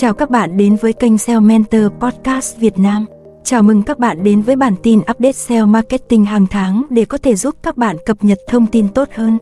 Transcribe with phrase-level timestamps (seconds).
[0.00, 3.06] Chào các bạn đến với kênh SEO Mentor Podcast Việt Nam.
[3.44, 7.18] Chào mừng các bạn đến với bản tin update SEO marketing hàng tháng để có
[7.18, 9.38] thể giúp các bạn cập nhật thông tin tốt hơn.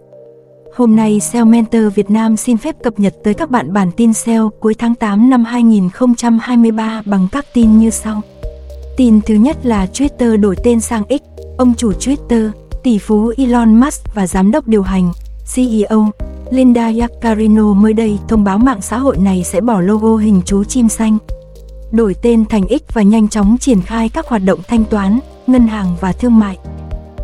[0.75, 4.13] Hôm nay SEO Mentor Việt Nam xin phép cập nhật tới các bạn bản tin
[4.13, 8.21] SEO cuối tháng 8 năm 2023 bằng các tin như sau.
[8.97, 12.51] Tin thứ nhất là Twitter đổi tên sang X, ông chủ Twitter,
[12.83, 15.13] tỷ phú Elon Musk và giám đốc điều hành,
[15.55, 16.11] CEO
[16.51, 20.65] Linda Yaccarino mới đây thông báo mạng xã hội này sẽ bỏ logo hình chú
[20.65, 21.19] chim xanh,
[21.91, 25.69] đổi tên thành X và nhanh chóng triển khai các hoạt động thanh toán, ngân
[25.69, 26.59] hàng và thương mại.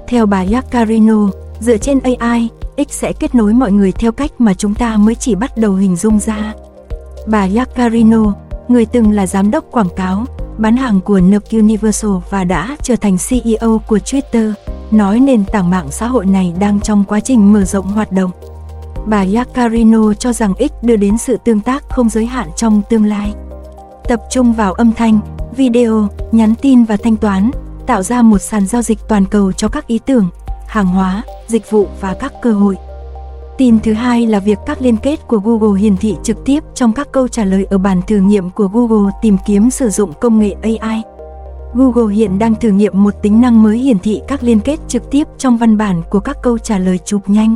[0.09, 1.29] Theo bà Yaccarino,
[1.61, 5.15] dựa trên AI, X sẽ kết nối mọi người theo cách mà chúng ta mới
[5.15, 6.55] chỉ bắt đầu hình dung ra.
[7.27, 8.33] Bà Yaccarino,
[8.69, 10.25] người từng là giám đốc quảng cáo,
[10.59, 14.53] bán hàng của Nike Universal và đã trở thành CEO của Twitter,
[14.91, 18.31] nói nền tảng mạng xã hội này đang trong quá trình mở rộng hoạt động.
[19.07, 23.05] Bà Yaccarino cho rằng X đưa đến sự tương tác không giới hạn trong tương
[23.05, 23.35] lai.
[24.09, 25.21] Tập trung vào âm thanh,
[25.57, 27.51] video, nhắn tin và thanh toán,
[27.87, 30.29] tạo ra một sàn giao dịch toàn cầu cho các ý tưởng,
[30.67, 32.77] hàng hóa, dịch vụ và các cơ hội.
[33.59, 36.93] Tin thứ hai là việc các liên kết của Google hiển thị trực tiếp trong
[36.93, 40.39] các câu trả lời ở bản thử nghiệm của Google tìm kiếm sử dụng công
[40.39, 41.03] nghệ AI.
[41.75, 45.11] Google hiện đang thử nghiệm một tính năng mới hiển thị các liên kết trực
[45.11, 47.55] tiếp trong văn bản của các câu trả lời chụp nhanh.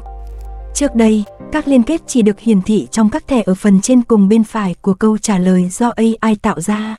[0.75, 4.03] Trước đây, các liên kết chỉ được hiển thị trong các thẻ ở phần trên
[4.03, 6.97] cùng bên phải của câu trả lời do AI tạo ra.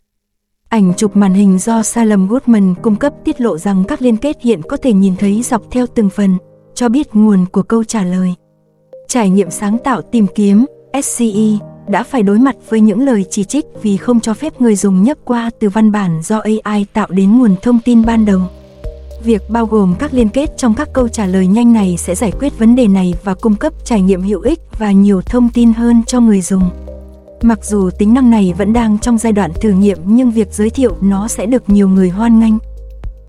[0.70, 4.42] Ảnh chụp màn hình do Salem Goodman cung cấp tiết lộ rằng các liên kết
[4.42, 6.38] hiện có thể nhìn thấy dọc theo từng phần,
[6.76, 8.34] cho biết nguồn của câu trả lời.
[9.08, 10.66] Trải nghiệm sáng tạo tìm kiếm,
[11.04, 14.76] SCE, đã phải đối mặt với những lời chỉ trích vì không cho phép người
[14.76, 18.42] dùng nhấp qua từ văn bản do AI tạo đến nguồn thông tin ban đầu.
[19.24, 22.32] Việc bao gồm các liên kết trong các câu trả lời nhanh này sẽ giải
[22.40, 25.74] quyết vấn đề này và cung cấp trải nghiệm hữu ích và nhiều thông tin
[25.74, 26.70] hơn cho người dùng.
[27.42, 30.70] Mặc dù tính năng này vẫn đang trong giai đoạn thử nghiệm, nhưng việc giới
[30.70, 32.54] thiệu nó sẽ được nhiều người hoan nghênh.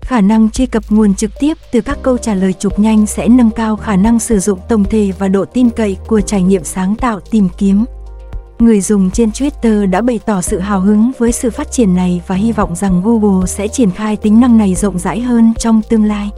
[0.01, 3.27] Khả năng truy cập nguồn trực tiếp từ các câu trả lời chụp nhanh sẽ
[3.27, 6.63] nâng cao khả năng sử dụng tổng thể và độ tin cậy của trải nghiệm
[6.63, 7.85] sáng tạo tìm kiếm.
[8.61, 12.21] Người dùng trên Twitter đã bày tỏ sự hào hứng với sự phát triển này
[12.27, 15.81] và hy vọng rằng Google sẽ triển khai tính năng này rộng rãi hơn trong
[15.89, 16.29] tương lai.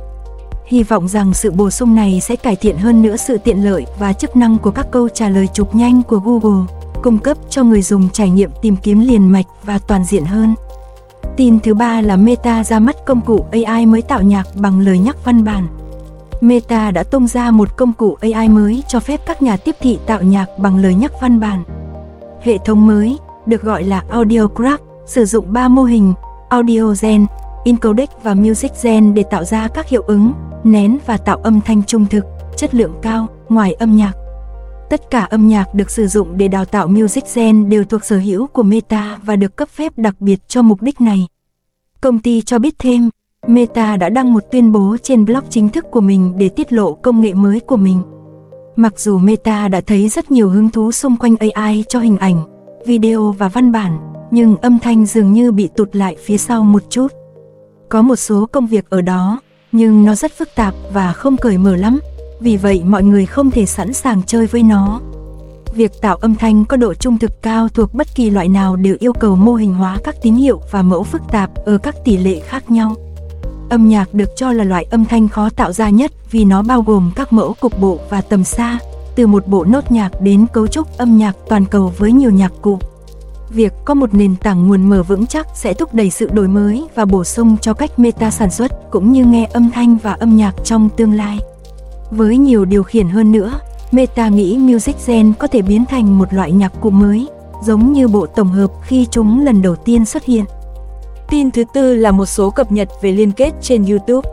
[0.65, 3.85] Hy vọng rằng sự bổ sung này sẽ cải thiện hơn nữa sự tiện lợi
[3.99, 6.65] và chức năng của các câu trả lời chụp nhanh của Google,
[7.01, 10.55] cung cấp cho người dùng trải nghiệm tìm kiếm liền mạch và toàn diện hơn.
[11.37, 14.99] Tin thứ ba là Meta ra mắt công cụ AI mới tạo nhạc bằng lời
[14.99, 15.67] nhắc văn bản.
[16.41, 19.99] Meta đã tung ra một công cụ AI mới cho phép các nhà tiếp thị
[20.05, 21.63] tạo nhạc bằng lời nhắc văn bản.
[22.43, 24.47] Hệ thống mới, được gọi là Audio
[25.05, 26.13] sử dụng 3 mô hình
[26.49, 27.25] Audio Gen,
[27.65, 30.33] Encodec và Music Gen để tạo ra các hiệu ứng,
[30.63, 32.25] nén và tạo âm thanh trung thực,
[32.57, 34.13] chất lượng cao, ngoài âm nhạc.
[34.89, 38.17] Tất cả âm nhạc được sử dụng để đào tạo Music Gen đều thuộc sở
[38.17, 41.27] hữu của Meta và được cấp phép đặc biệt cho mục đích này.
[42.01, 43.09] Công ty cho biết thêm,
[43.47, 46.93] Meta đã đăng một tuyên bố trên blog chính thức của mình để tiết lộ
[46.93, 48.01] công nghệ mới của mình.
[48.75, 52.43] Mặc dù Meta đã thấy rất nhiều hứng thú xung quanh AI cho hình ảnh,
[52.85, 56.83] video và văn bản, nhưng âm thanh dường như bị tụt lại phía sau một
[56.89, 57.07] chút.
[57.89, 59.41] Có một số công việc ở đó,
[59.71, 61.99] nhưng nó rất phức tạp và không cởi mở lắm,
[62.39, 65.01] vì vậy mọi người không thể sẵn sàng chơi với nó.
[65.73, 68.95] Việc tạo âm thanh có độ trung thực cao thuộc bất kỳ loại nào đều
[68.99, 72.17] yêu cầu mô hình hóa các tín hiệu và mẫu phức tạp ở các tỷ
[72.17, 72.95] lệ khác nhau.
[73.69, 76.81] Âm nhạc được cho là loại âm thanh khó tạo ra nhất vì nó bao
[76.81, 78.79] gồm các mẫu cục bộ và tầm xa,
[79.15, 82.51] từ một bộ nốt nhạc đến cấu trúc âm nhạc toàn cầu với nhiều nhạc
[82.61, 82.79] cụ.
[83.49, 86.87] Việc có một nền tảng nguồn mở vững chắc sẽ thúc đẩy sự đổi mới
[86.95, 90.37] và bổ sung cho cách meta sản xuất cũng như nghe âm thanh và âm
[90.37, 91.39] nhạc trong tương lai.
[92.11, 93.59] Với nhiều điều khiển hơn nữa,
[93.91, 97.27] Meta nghĩ Music Gen có thể biến thành một loại nhạc cụ mới,
[97.63, 100.45] giống như bộ tổng hợp khi chúng lần đầu tiên xuất hiện.
[101.33, 104.29] Tin thứ tư là một số cập nhật về liên kết trên YouTube.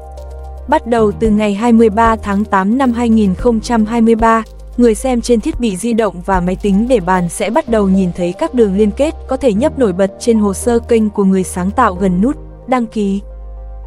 [0.69, 4.43] Bắt đầu từ ngày 23 tháng 8 năm 2023,
[4.76, 7.88] người xem trên thiết bị di động và máy tính để bàn sẽ bắt đầu
[7.88, 11.11] nhìn thấy các đường liên kết có thể nhấp nổi bật trên hồ sơ kênh
[11.11, 12.37] của người sáng tạo gần nút
[12.69, 13.20] đăng ký.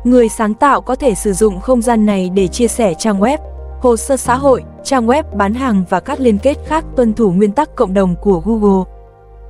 [0.04, 3.38] Người sáng tạo có thể sử dụng không gian này để chia sẻ trang web,
[3.81, 7.31] hồ sơ xã hội, trang web bán hàng và các liên kết khác tuân thủ
[7.31, 8.93] nguyên tắc cộng đồng của Google.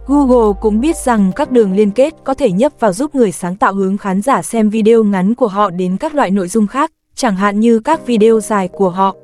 [0.07, 3.55] Google cũng biết rằng các đường liên kết có thể nhấp vào giúp người sáng
[3.55, 6.91] tạo hướng khán giả xem video ngắn của họ đến các loại nội dung khác,
[7.15, 9.15] chẳng hạn như các video dài của họ.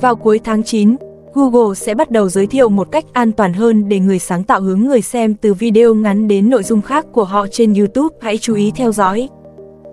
[0.00, 0.96] Vào cuối tháng 9,
[1.34, 4.60] Google sẽ bắt đầu giới thiệu một cách an toàn hơn để người sáng tạo
[4.60, 8.16] hướng người xem từ video ngắn đến nội dung khác của họ trên YouTube.
[8.20, 9.28] Hãy chú ý theo dõi.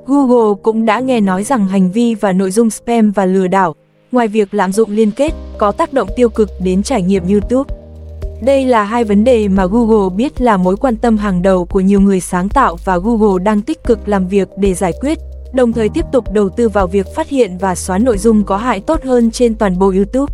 [0.06, 3.76] Google cũng đã nghe nói rằng hành vi và nội dung spam và lừa đảo,
[4.12, 7.83] ngoài việc lạm dụng liên kết, có tác động tiêu cực đến trải nghiệm YouTube.
[8.42, 11.80] Đây là hai vấn đề mà Google biết là mối quan tâm hàng đầu của
[11.80, 15.20] nhiều người sáng tạo và Google đang tích cực làm việc để giải quyết,
[15.54, 18.58] đồng thời tiếp tục đầu tư vào việc phát hiện và xóa nội dung có
[18.58, 20.34] hại tốt hơn trên toàn bộ YouTube.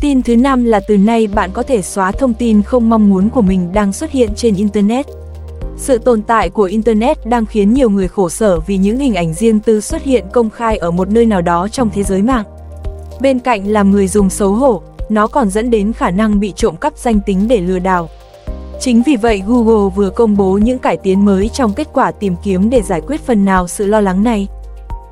[0.00, 3.28] Tin thứ năm là từ nay bạn có thể xóa thông tin không mong muốn
[3.30, 5.06] của mình đang xuất hiện trên Internet.
[5.76, 9.34] Sự tồn tại của Internet đang khiến nhiều người khổ sở vì những hình ảnh
[9.34, 12.44] riêng tư xuất hiện công khai ở một nơi nào đó trong thế giới mạng.
[13.20, 16.76] Bên cạnh làm người dùng xấu hổ, nó còn dẫn đến khả năng bị trộm
[16.76, 18.08] cắp danh tính để lừa đảo.
[18.80, 22.36] Chính vì vậy Google vừa công bố những cải tiến mới trong kết quả tìm
[22.44, 24.48] kiếm để giải quyết phần nào sự lo lắng này.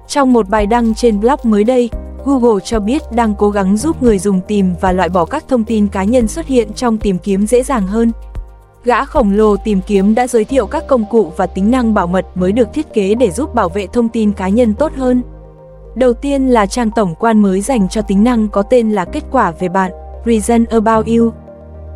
[0.08, 1.90] Trong một bài đăng trên blog mới đây,
[2.24, 5.64] Google cho biết đang cố gắng giúp người dùng tìm và loại bỏ các thông
[5.64, 8.12] tin cá nhân xuất hiện trong tìm kiếm dễ dàng hơn.
[8.84, 12.06] Gã khổng lồ tìm kiếm đã giới thiệu các công cụ và tính năng bảo
[12.06, 15.22] mật mới được thiết kế để giúp bảo vệ thông tin cá nhân tốt hơn.
[15.94, 19.24] Đầu tiên là trang tổng quan mới dành cho tính năng có tên là kết
[19.30, 19.92] quả về bạn,
[20.26, 21.32] Reason About You.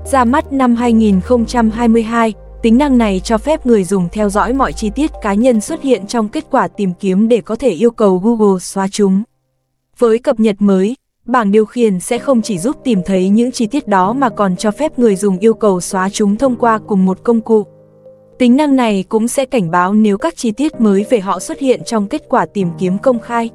[0.05, 4.91] Ra mắt năm 2022, tính năng này cho phép người dùng theo dõi mọi chi
[4.91, 8.19] tiết cá nhân xuất hiện trong kết quả tìm kiếm để có thể yêu cầu
[8.19, 9.23] Google xóa chúng.
[9.99, 13.67] Với cập nhật mới, bảng điều khiển sẽ không chỉ giúp tìm thấy những chi
[13.67, 17.07] tiết đó mà còn cho phép người dùng yêu cầu xóa chúng thông qua cùng
[17.07, 17.67] một công cụ.
[18.39, 21.59] Tính năng này cũng sẽ cảnh báo nếu các chi tiết mới về họ xuất
[21.59, 23.51] hiện trong kết quả tìm kiếm công khai.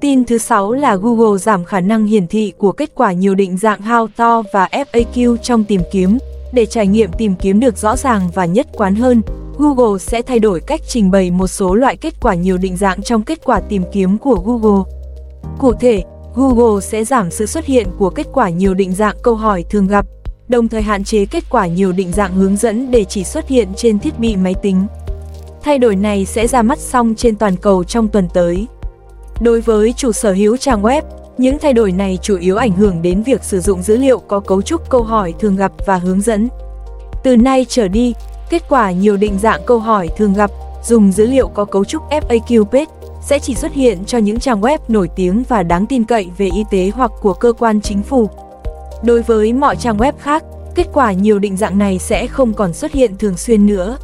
[0.00, 3.56] Tin thứ 6 là Google giảm khả năng hiển thị của kết quả nhiều định
[3.56, 6.18] dạng How to và FAQ trong tìm kiếm.
[6.52, 9.22] Để trải nghiệm tìm kiếm được rõ ràng và nhất quán hơn,
[9.58, 13.02] Google sẽ thay đổi cách trình bày một số loại kết quả nhiều định dạng
[13.02, 14.82] trong kết quả tìm kiếm của Google.
[15.58, 16.02] Cụ thể,
[16.34, 19.86] Google sẽ giảm sự xuất hiện của kết quả nhiều định dạng câu hỏi thường
[19.86, 20.06] gặp,
[20.48, 23.68] đồng thời hạn chế kết quả nhiều định dạng hướng dẫn để chỉ xuất hiện
[23.76, 24.86] trên thiết bị máy tính.
[25.62, 28.66] Thay đổi này sẽ ra mắt xong trên toàn cầu trong tuần tới.
[29.44, 31.02] Đối với chủ sở hữu trang web,
[31.38, 34.40] những thay đổi này chủ yếu ảnh hưởng đến việc sử dụng dữ liệu có
[34.40, 36.48] cấu trúc câu hỏi thường gặp và hướng dẫn.
[37.22, 38.14] Từ nay trở đi,
[38.50, 40.50] kết quả nhiều định dạng câu hỏi thường gặp
[40.84, 42.92] dùng dữ liệu có cấu trúc FAQ page
[43.26, 46.48] sẽ chỉ xuất hiện cho những trang web nổi tiếng và đáng tin cậy về
[46.54, 48.30] y tế hoặc của cơ quan chính phủ.
[49.02, 50.44] Đối với mọi trang web khác,
[50.74, 53.98] kết quả nhiều định dạng này sẽ không còn xuất hiện thường xuyên nữa.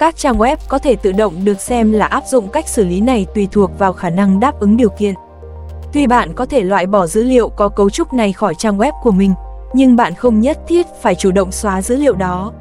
[0.00, 3.00] Các trang web có thể tự động được xem là áp dụng cách xử lý
[3.00, 5.14] này tùy thuộc vào khả năng đáp ứng điều kiện.
[5.92, 8.92] Tuy bạn có thể loại bỏ dữ liệu có cấu trúc này khỏi trang web
[9.02, 9.34] của mình,
[9.72, 12.52] nhưng bạn không nhất thiết phải chủ động xóa dữ liệu đó.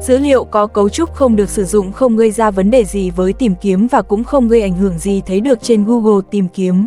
[0.00, 3.10] Dữ liệu có cấu trúc không được sử dụng không gây ra vấn đề gì
[3.10, 6.48] với tìm kiếm và cũng không gây ảnh hưởng gì thấy được trên Google tìm
[6.48, 6.86] kiếm.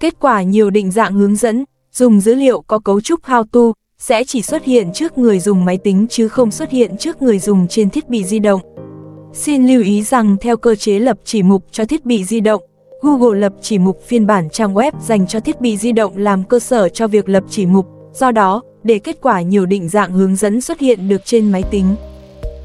[0.00, 3.60] Kết quả nhiều định dạng hướng dẫn, dùng dữ liệu có cấu trúc how to,
[3.98, 7.38] sẽ chỉ xuất hiện trước người dùng máy tính chứ không xuất hiện trước người
[7.38, 8.60] dùng trên thiết bị di động.
[9.32, 12.62] Xin lưu ý rằng theo cơ chế lập chỉ mục cho thiết bị di động,
[13.02, 16.44] Google lập chỉ mục phiên bản trang web dành cho thiết bị di động làm
[16.44, 20.12] cơ sở cho việc lập chỉ mục, do đó, để kết quả nhiều định dạng
[20.12, 21.94] hướng dẫn xuất hiện được trên máy tính,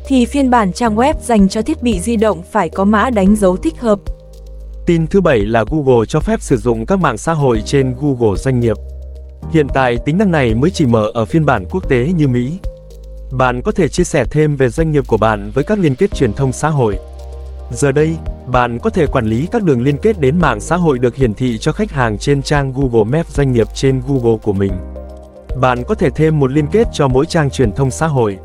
[0.06, 3.36] thì phiên bản trang web dành cho thiết bị di động phải có mã đánh
[3.36, 4.00] dấu thích hợp.
[4.86, 8.38] Tin thứ bảy là Google cho phép sử dụng các mạng xã hội trên Google
[8.38, 8.78] Doanh nghiệp.
[9.52, 12.58] Hiện tại tính năng này mới chỉ mở ở phiên bản quốc tế như Mỹ.
[13.38, 16.12] Bạn có thể chia sẻ thêm về doanh nghiệp của bạn với các liên kết
[16.16, 16.98] truyền thông xã hội.
[17.72, 18.16] Giờ đây,
[18.48, 21.34] bạn có thể quản lý các đường liên kết đến mạng xã hội được hiển
[21.34, 24.72] thị cho khách hàng trên trang Google Maps doanh nghiệp trên Google của mình.
[25.62, 28.38] Bạn có thể thêm một liên kết cho mỗi trang truyền thông xã hội.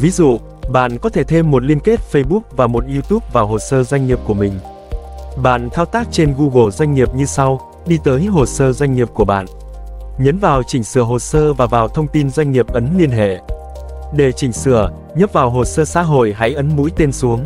[0.00, 0.38] Ví dụ,
[0.72, 4.06] bạn có thể thêm một liên kết Facebook và một YouTube vào hồ sơ doanh
[4.06, 4.52] nghiệp của mình.
[5.42, 9.08] Bạn thao tác trên Google Doanh nghiệp như sau, đi tới hồ sơ doanh nghiệp
[9.14, 9.46] của bạn.
[10.18, 13.38] Nhấn vào chỉnh sửa hồ sơ và vào thông tin doanh nghiệp ấn liên hệ.
[14.12, 17.44] Để chỉnh sửa, nhấp vào hồ sơ xã hội hãy ấn mũi tên xuống.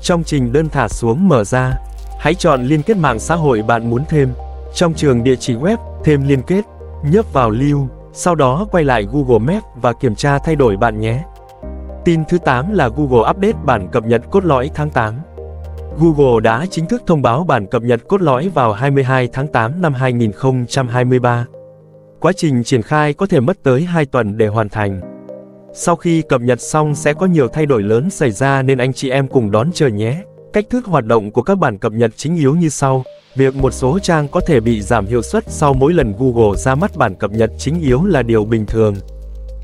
[0.00, 1.72] Trong trình đơn thả xuống mở ra,
[2.18, 4.28] hãy chọn liên kết mạng xã hội bạn muốn thêm.
[4.74, 6.64] Trong trường địa chỉ web, thêm liên kết,
[7.04, 11.00] nhấp vào lưu, sau đó quay lại Google Maps và kiểm tra thay đổi bạn
[11.00, 11.24] nhé.
[12.04, 15.14] Tin thứ 8 là Google update bản cập nhật cốt lõi tháng 8.
[15.98, 19.82] Google đã chính thức thông báo bản cập nhật cốt lõi vào 22 tháng 8
[19.82, 21.46] năm 2023.
[22.20, 25.17] Quá trình triển khai có thể mất tới 2 tuần để hoàn thành.
[25.74, 28.92] Sau khi cập nhật xong sẽ có nhiều thay đổi lớn xảy ra nên anh
[28.92, 30.22] chị em cùng đón chờ nhé.
[30.52, 33.04] Cách thức hoạt động của các bản cập nhật chính yếu như sau.
[33.36, 36.74] Việc một số trang có thể bị giảm hiệu suất sau mỗi lần Google ra
[36.74, 38.94] mắt bản cập nhật chính yếu là điều bình thường.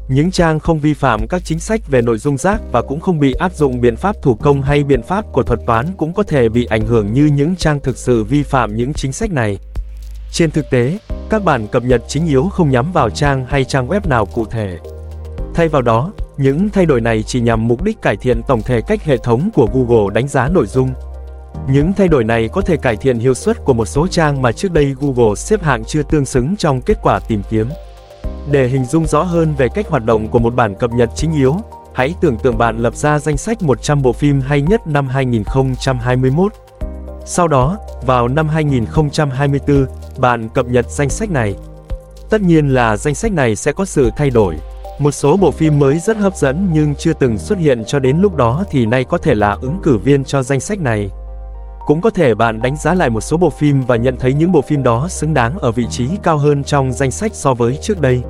[0.09, 3.21] Những trang không vi phạm các chính sách về nội dung rác và cũng không
[3.21, 6.23] bị áp dụng biện pháp thủ công hay biện pháp của thuật toán cũng có
[6.23, 9.59] thể bị ảnh hưởng như những trang thực sự vi phạm những chính sách này.
[10.33, 10.99] Trên thực tế,
[11.31, 14.45] các bản cập nhật chính yếu không nhắm vào trang hay trang web nào cụ
[14.45, 14.79] thể.
[15.55, 18.81] Thay vào đó, những thay đổi này chỉ nhằm mục đích cải thiện tổng thể
[18.81, 20.91] cách hệ thống của Google đánh giá nội dung.
[21.69, 24.53] Những thay đổi này có thể cải thiện hiệu suất của một số trang mà
[24.53, 27.69] trước đây Google xếp hạng chưa tương xứng trong kết quả tìm kiếm.
[28.51, 31.33] Để hình dung rõ hơn về cách hoạt động của một bản cập nhật chính
[31.33, 31.57] yếu,
[31.95, 36.53] hãy tưởng tượng bạn lập ra danh sách 100 bộ phim hay nhất năm 2021.
[37.27, 39.87] Sau đó, vào năm 2024,
[40.19, 41.55] bạn cập nhật danh sách này.
[42.31, 44.57] Tất nhiên là danh sách này sẽ có sự thay đổi.
[44.99, 48.19] Một số bộ phim mới rất hấp dẫn nhưng chưa từng xuất hiện cho đến
[48.19, 51.11] lúc đó thì nay có thể là ứng cử viên cho danh sách này.
[51.87, 54.53] Cũng có thể bạn đánh giá lại một số bộ phim và nhận thấy những
[54.53, 57.79] bộ phim đó xứng đáng ở vị trí cao hơn trong danh sách so với
[57.83, 58.23] trước đây.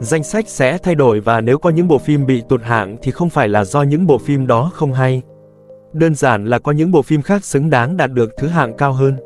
[0.00, 3.10] Danh sách sẽ thay đổi và nếu có những bộ phim bị tụt hạng thì
[3.10, 5.22] không phải là do những bộ phim đó không hay.
[5.92, 8.92] Đơn giản là có những bộ phim khác xứng đáng đạt được thứ hạng cao
[8.92, 9.16] hơn.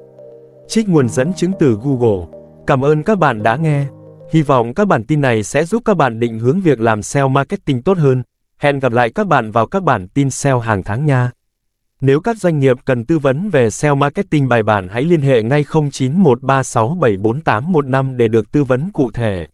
[0.69, 2.27] Trích nguồn dẫn chứng từ Google.
[2.67, 3.87] Cảm ơn các bạn đã nghe.
[4.31, 7.29] Hy vọng các bản tin này sẽ giúp các bạn định hướng việc làm SEO
[7.29, 8.23] marketing tốt hơn.
[8.59, 11.31] Hẹn gặp lại các bạn vào các bản tin SEO hàng tháng nha.
[12.01, 15.43] Nếu các doanh nghiệp cần tư vấn về SEO marketing bài bản, hãy liên hệ
[15.43, 19.47] ngay 0913674815 để được tư vấn cụ thể.